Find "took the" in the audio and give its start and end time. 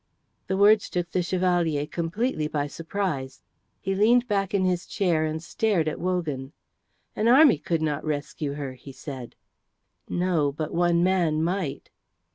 0.89-1.21